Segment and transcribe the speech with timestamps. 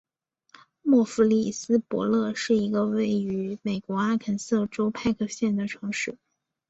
[0.81, 6.17] 默弗里斯伯勒是一个位于美国阿肯色州派克县的城市。